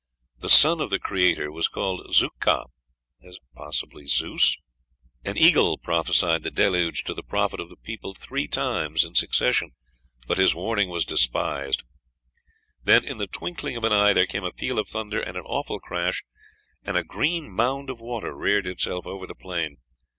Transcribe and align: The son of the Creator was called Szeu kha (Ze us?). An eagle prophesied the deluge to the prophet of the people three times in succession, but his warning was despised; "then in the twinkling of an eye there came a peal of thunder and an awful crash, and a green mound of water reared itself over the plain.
The 0.39 0.49
son 0.49 0.81
of 0.81 0.89
the 0.89 0.97
Creator 0.97 1.51
was 1.51 1.67
called 1.67 2.07
Szeu 2.07 2.29
kha 2.39 2.63
(Ze 3.21 3.39
us?). 3.55 4.57
An 5.23 5.37
eagle 5.37 5.77
prophesied 5.77 6.41
the 6.41 6.49
deluge 6.49 7.03
to 7.03 7.13
the 7.13 7.21
prophet 7.21 7.59
of 7.59 7.69
the 7.69 7.75
people 7.75 8.15
three 8.15 8.47
times 8.47 9.03
in 9.03 9.13
succession, 9.13 9.73
but 10.27 10.39
his 10.39 10.55
warning 10.55 10.89
was 10.89 11.05
despised; 11.05 11.83
"then 12.83 13.05
in 13.05 13.17
the 13.17 13.27
twinkling 13.27 13.77
of 13.77 13.83
an 13.83 13.93
eye 13.93 14.11
there 14.13 14.25
came 14.25 14.43
a 14.43 14.51
peal 14.51 14.79
of 14.79 14.87
thunder 14.89 15.19
and 15.19 15.37
an 15.37 15.43
awful 15.45 15.79
crash, 15.79 16.23
and 16.83 16.97
a 16.97 17.03
green 17.03 17.51
mound 17.51 17.91
of 17.91 18.01
water 18.01 18.35
reared 18.35 18.65
itself 18.65 19.05
over 19.05 19.27
the 19.27 19.35
plain. 19.35 19.77